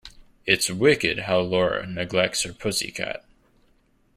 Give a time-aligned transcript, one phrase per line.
[0.47, 3.23] It's wicked how Lara neglects her pussy cat.